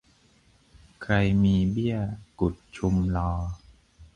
[1.01, 1.13] ใคร
[1.43, 1.97] มีเบี้ย
[2.39, 3.31] กุดชุมลอ